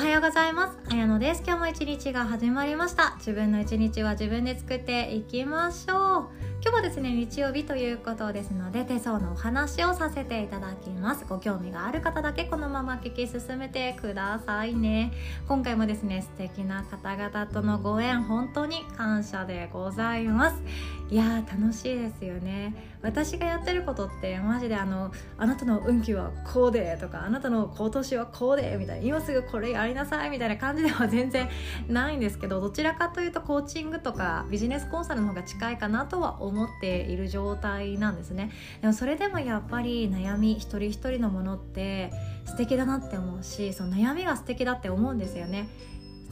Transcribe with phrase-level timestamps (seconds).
[0.00, 0.78] はようございます。
[0.90, 1.42] あやのです。
[1.46, 3.16] 今日も一日が始まりました。
[3.18, 6.28] 自分の一日は自分で作っていきましょう。
[6.62, 11.26] 今日はですね、日曜日ということですので、手相のお話をさせていただきます。
[11.28, 15.12] ご興味がある方だけこのまま聞き進めてくださいね。
[15.46, 20.62] 今回もですね、素敵な方々とのご縁、本当に感謝でございます。
[21.10, 22.72] いや、楽しいですよね。
[23.02, 31.48] 私がやってることってマジであの、あなたの運気はこうでとか、あなたの今年はこうでみたいな、今すぐこれやりなさいみたいな感じでは全然
[31.88, 38.52] ないんですけどどちらかというとコーチングとかビジネスコンサルの方が近いかなとは思っている状態なんですね。
[38.80, 42.12] でもそれでもやっぱり悩み一人一人のものって
[42.44, 45.68] 素敵だなって思うしその悩みが素敵だって思うんですよね。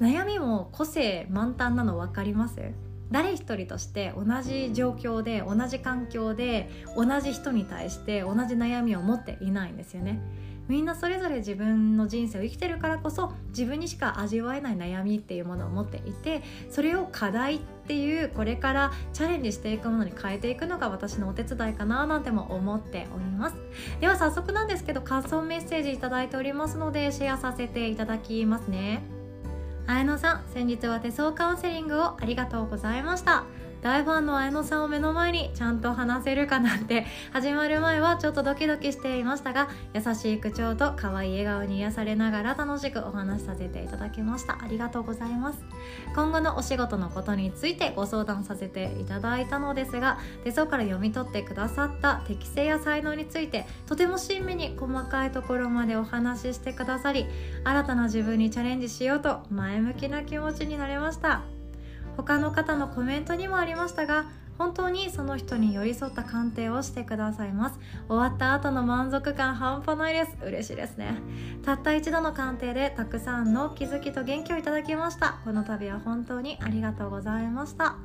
[0.00, 2.60] 悩みも個性満タンなの分かります？
[3.10, 10.20] 誰一人として同じ状況で同じ環境で同じ人に対して同じ悩みを持っていないんですよね。
[10.68, 23.56] みんなそれぞれ自分の人生を生きてるからこそ自分にしか味わえない悩みっていうものを持っていてそれを課題っていうこれからチャレンジしていくものに変えていくのが私のお手伝いかななんても思っております。
[24.00, 29.15] では早速なんですけど感想メッセージ頂いておりますのでシェアさせていただきますね。
[29.86, 33.44] 綾野さん先日は手相カウンセリングをありがとうございました。
[33.86, 44.58] 大ファンの綾野さんを目の前にちゃんと話せるかなって始まる前はちょっとドキドキしていましたが優しい口調と可愛い笑顔に癒されながら楽しくお話しさせていただきました。
[44.60, 45.60] ありがとうございます。
[46.16, 57.26] 今後のお仕事のことについてご相談させていただいたのですが手相から読み取ってくださった適性や才能についてとても親身に細かいところまでお話ししてくださり
[57.62, 61.55] 新たな自分にチャレンジしようと前向きな気持ちになれました。
[62.16, 64.26] 他の方のコメントにもありましたが
[64.58, 67.78] 本当にその人に寄り添った鑑定をしてくださいます。
[68.08, 70.36] 終わった後の満足感半端ないです。
[70.42, 71.14] 嬉しいですね。
[71.62, 75.38] たった一度の鑑定でたくさんの気づきと元気をいただきました。
[75.44, 77.96] この度は本当にありがとうございました。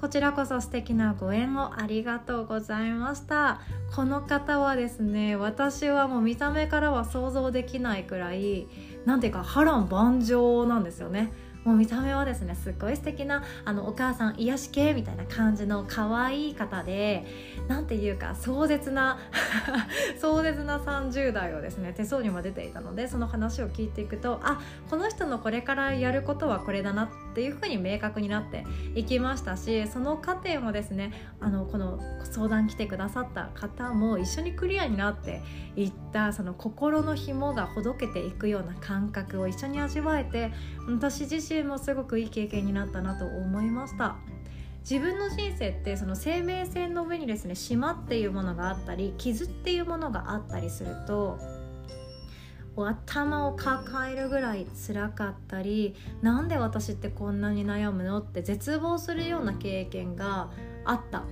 [0.00, 3.60] こちらこそ素敵なご縁をありがとうございました。
[3.94, 8.66] この方はですね私はもう見た目からは想像できないくらい
[9.04, 11.32] なんていうか波乱万丈なんですよね。
[11.64, 17.24] もう見た目はですねすっごい素敵なあのお母さん癒し系みたいな感じの可愛い方で
[17.68, 19.18] なんていうか壮絶な
[20.18, 35.42] 壮絶な30代をですね手相にも出ていたのでその話を聞いていくとあこの人のこれからやることはこれだなっていうふうに明確になっていきましたしその過程もですねあのこの相談来てくださった方も一緒にクリアになって
[35.76, 40.52] いったその心の紐がほどけていくような感覚を一緒に味わえて
[40.88, 44.16] 私自身身もすごくいい経験になったなと思いました。
[44.88, 51.38] 自分の人生ってその生命線の上にですね島っていうものがあったり傷っていうものがあったりすると
[52.76, 60.50] 頭を抱えるぐらい辛かったりなんで私ってこんなに悩むのって絶望するような経験が
[60.84, 61.24] あった。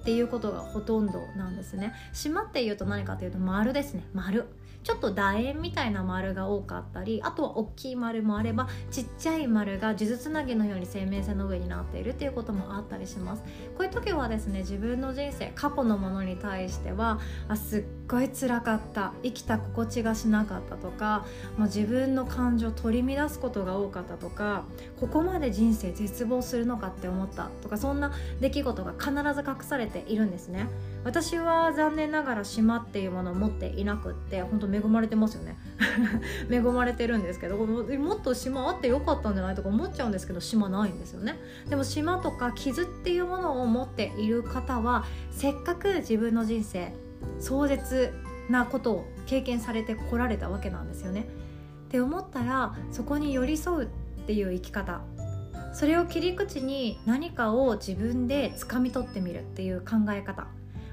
[0.00, 1.92] っていうことがほとんどなんですね。
[2.12, 4.04] 島っていうと何かというと丸ですね。
[4.14, 4.46] 丸。
[4.82, 13.42] ちょっと楕円みたいな丸が多かったりあとは大きい丸もあればちっちゃい丸が数珠つなぎのように生命線の上になっているっていうこともあったりします。
[13.76, 19.12] こういう時はですね自分の人生過去のものに対してはあすっごい辛かった。
[19.22, 21.24] 生きた心地がしなかったとか
[21.56, 24.64] もう自分の感情を取り乱すことが多かったとか
[24.98, 30.66] ここまで人生絶望するのかって思ったとかそんな出来事が必ず隠されているんですね。
[31.04, 35.56] 私は残念ながら島っていうものを持っていなくって本当恵まれてますよね。
[36.50, 41.38] 恵まれてるんですけどもっと島あってよかったんじゃないとか思っちゃうんですけど島ないんですよね。
[41.68, 46.92] でも島とか傷っていうものを持っている方はせっかく自分の人生
[47.38, 48.12] 壮絶
[48.48, 51.26] なことを経験されてこられたわけなんですよね。
[51.86, 53.88] って思ったらそこに寄り添うっ
[54.26, 55.02] ていう生き方。
[55.72, 60.48] それを切り口に何かを自分で掴み取ってみるっていう考え方。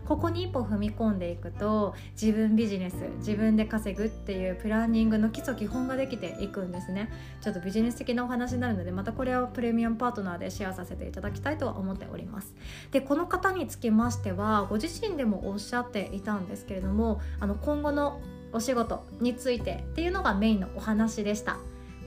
[0.07, 7.09] ここに一歩踏み込んでいくと自分ビジネス自分で稼ぐっていうプランニングの基礎基本ができていくんですね。
[7.41, 12.55] ちょっとビジネス的なお話になるのでまたこれをプレミアムパートナーでシェアさせていただきたいとは思っております。
[12.91, 18.21] でこの方につきましてはご自身でもおっしゃっていたんですけれどもあの今後の
[18.53, 21.57] お仕事についてっていうのがメインのお話でした。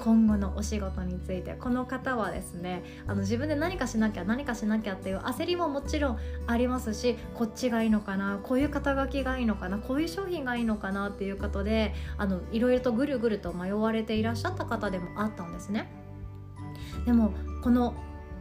[0.02, 15.91] 今後のお仕事についてこの方はですねあの自分で何かしなきゃ何かしなきゃっていう焦りももちろんありますしこっちがいいのかなこういう肩書きがいいのかなこういう商品がいいのかなっていうことであのいろいろとぐるぐると迷われていらっしゃった方でもあったんですね。
[17.05, 17.32] でも
[17.62, 17.94] この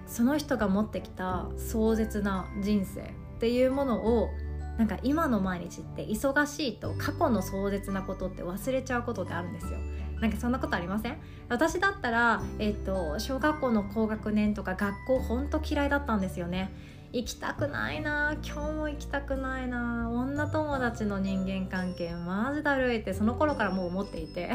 [0.08, 3.06] その人が持ってきた壮絶な人生っ
[3.40, 4.30] ていうものを
[4.78, 9.78] なんか今の毎日って忙しいと過去の壮絶なことって忘れちゃうことってあるんですよ
[10.22, 11.18] なんかそんなことありません？
[11.48, 16.72] 私だったら、えっと、小学校の高学年とか学校ほんと嫌いだったんですよね。
[17.12, 24.52] 行きたくないな今日も行きたくないな女友達の人間関係マジだるいってその頃からもう思っていて。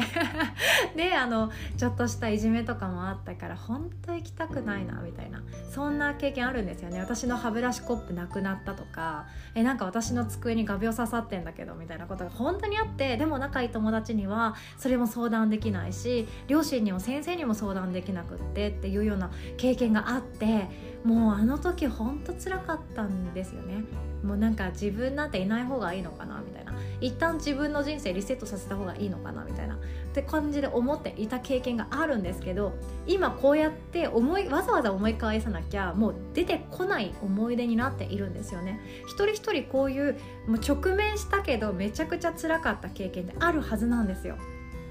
[0.95, 5.41] であのちょっとしたいじめとかもあったから本当行きたくないなみたいな。
[5.69, 6.99] そんな経験あるんですよね。
[6.99, 9.25] 私の歯ブラシコップなくなったとか。
[9.53, 23.83] えなんか私の机に画鋲刺さってんだけどみたいなことが本当にあってでも仲いい友達にはそれも相談できないし両親にも先生にも相談できなくってっていうような経験があってもうあの時ほんとつらかったんですよね。
[24.23, 26.73] もうなんか自分なんていない方がいいのかなみたいな。
[26.99, 29.75] 一旦自分の人生リセットさせた方がいいのかなみたいな。
[29.75, 29.77] っ
[30.13, 32.73] て感じで思っていた経験があるんですけど
[33.05, 38.79] 今こうやって思いわざわざ思い返さなきゃもう出てこない思い出になっているんですよね。
[39.07, 40.17] 一人一人こういう
[40.47, 44.37] もう直面したけどめちゃくちゃ辛かった経験ってあるはずなんですよ。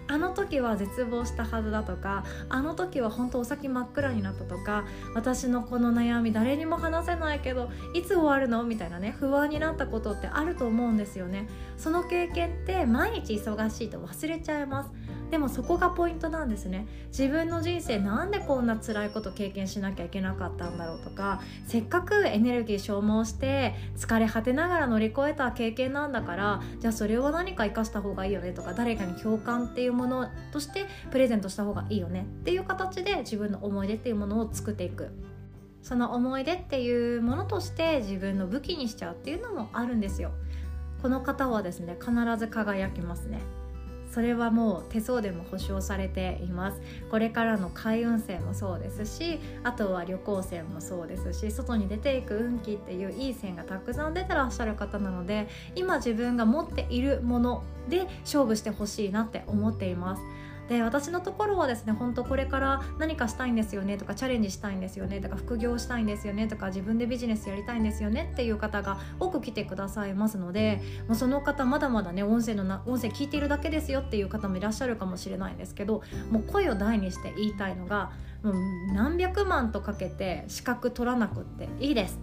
[0.06, 4.84] あの時は絶望したはずだとかあの時は本当お先真っ暗になったとか
[5.14, 11.48] 私のこの悩み誰にも話せないけどいつ終わるのみたいなね不安になったことってあると思うんですよね。
[11.76, 14.90] その経験って毎日忙しいと忘れちゃいます。
[15.30, 16.86] でもそこがポイントなんですね。
[17.08, 35.10] 自分の人生なんでこんな辛いこと経験しなきゃいけなかったんだろうとかせっかくエネルギー消耗して疲れ果てながら乗り越えた経験なんだからじゃあそれを何か生かした方がいいよねとか誰かに共感っていうものとしてプレゼントした方がいいよねっていう形で自分の思い出っていうものを作っていく。
[35.82, 40.30] その思い出っていうものとして自分の武器にしちゃうっていうのもあるんですよ。
[41.02, 43.40] この方はですね必ず輝きますね。
[44.14, 46.80] それはもう手相でも保証されています。
[47.10, 60.22] これからの開運線もそうですしあとは旅行線もそうですし外に出ていく運気っていういい線がたくさん出てらっしゃる方なので今自分が持っているもので勝負してほしいなって思っています。
[60.68, 78.12] で私のところはですね本当これから何かしたいんですよねとかチャレンジしたいんですよねとか副業したいんですよねとか自分でビジネスやりたいんですよねっていう方が多く来てくださいますのでもうその方まだまだね音声のな音声聞いているだけですよっていう方もいらっしゃるかもしれないんですけどもう声を大にして言いたいのが
[78.44, 82.18] もう何百万とかけて資格取らなくっていいです。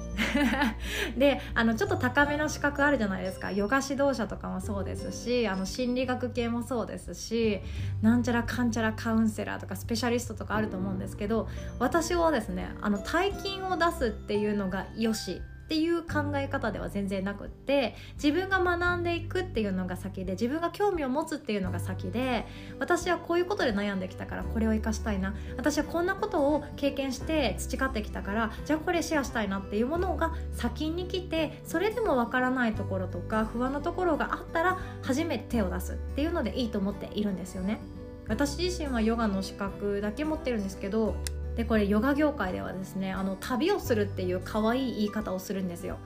[1.18, 3.52] であのちょっと高めの資格あるじゃないですか。
[3.52, 7.60] ヨガ指導者とかもそうですしあの心理学系もそうですし
[8.04, 11.48] なんちゃらかんちゃらカウンセラーとかスペシャリストとかあると思うんですけど
[11.80, 15.42] 私はですねあの大金を出すっていうのがよし。
[15.72, 22.46] っていう考え方では全然なくって自分が学んでいくっていうのが先で自分が興味を持つっていうのが先で
[22.78, 37.80] 私はこういうことで悩んできたからこれを生かしたいな私はこんなことを経験して培ってきたからじゃあこれシェアしたいなっていうものが先に来てそれでもわからないところとか不安なところがあったら初めて手を出すっていうのでいいと思っているんですよね。
[38.28, 41.16] 私自身はヨガの資格だけ持ってるんですけど
[41.62, 45.98] でこれヨガ業界ではですねあの旅をするっていう可愛い言い方をするんですよ。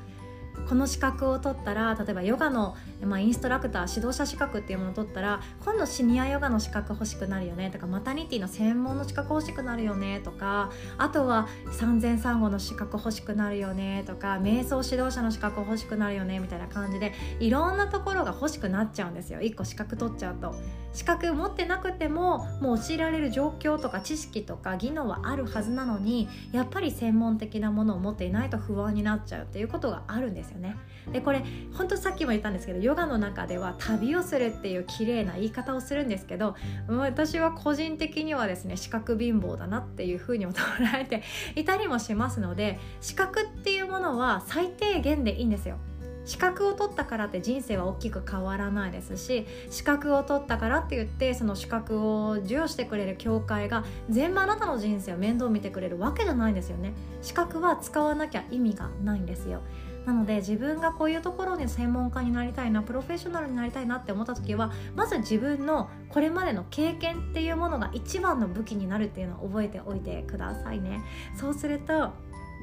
[0.68, 20.56] この資格を取ったら例えばヨガの、まあ、インストラクター指導者資格っていうものを取ったら今度シニアヨガの資格欲しくなるよねとかマタニティの専門の資格欲しくなるよねとかあとは産前産後の資格欲しくなるよねとか瞑想指導者の資格欲しくなるよねみたいな感じでいろんなところが欲しくなっちゃうんですよ1個資格取っちゃうと。
[20.96, 30.76] 資格持ってなくてももう教えられる状況とか知識とか技能はあるはずなのにやっぱり専門的なものを持っていないと不安になっちゃうっていうことがあるんですですよね。
[31.12, 36.56] でこれ本当さっきも言ったんですけどヨガの中では旅をするっていう綺麗な言い方をするんですけど
[36.88, 41.22] 私は個人的にはですね資格貧乏だなっていうふうにも捉えて
[41.56, 45.78] いたりもしますので資格っていうものは最低限でいいんですよ。
[46.26, 59.62] 資格を取ったからって人生は大きく変わらないですし資格を取ったからって言ってその資格を授与してくれる協会が全部あなたの人生を面倒見てくれるわけじゃないんですよね資格は使わなきゃ意味がないんですよ
[60.06, 71.02] なので自分がこういうところに専門家になりたいなプロフェッショナルになりたいなって思った時はまず自分のこれまでの経験っていうものが一番の武器になるっていうのを覚えておいてくださいね。
[71.36, 72.12] そうすると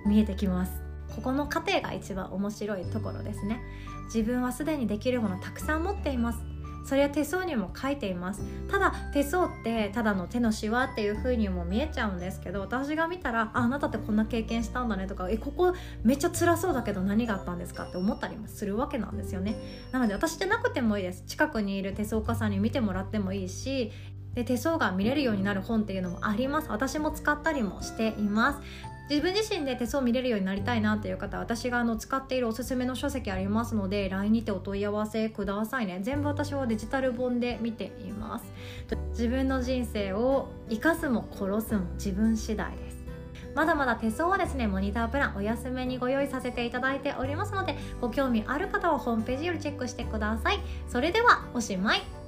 [0.06, 0.72] 見えてきます。
[1.14, 3.60] ここの過程が一番面白いところですね。
[4.06, 6.51] 自分はすでにできるものたくさん持っています。
[6.84, 8.42] それは手相にも書いています。
[8.70, 19.56] ただ手相ってただの手のしわっていう風にも見えちゃうんですけど私が見たらああなたってこんな経験したんだねとかえここめっちゃ辛そうだけど何があったんですかって思ったりもするわけなんですよね。
[19.92, 21.24] なので私じゃなくてもいいです。
[21.26, 23.92] 近くにいる手相家さんに見てもらってもいいし
[24.34, 26.68] で手相が見れるようになる本っていうのもあります。
[26.70, 28.60] 私も使ったりもしています。
[29.12, 36.00] 自分自身で手相見れるようになりたいなっていう方は私があの使っているおすすめの書籍ありますので LINE にてお問い合わせくださいね。
[36.00, 38.46] 全部私はデジタル本で見ています。
[39.10, 43.04] 自分の人生を生かすも殺すも自分次第です。
[43.54, 50.60] まだまだ手相はですねモニタープランお休めにご用意させていただいておりますのでご興味ある方はホームページよりチェックしてください。
[50.88, 52.21] それではおしまい。